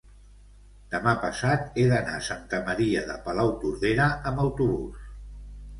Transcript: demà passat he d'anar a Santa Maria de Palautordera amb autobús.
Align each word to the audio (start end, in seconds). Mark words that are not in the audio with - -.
demà 0.93 1.13
passat 1.25 1.77
he 1.81 1.85
d'anar 1.91 2.15
a 2.21 2.23
Santa 2.31 2.63
Maria 2.71 3.07
de 3.13 3.19
Palautordera 3.29 4.13
amb 4.33 4.47
autobús. 4.49 5.07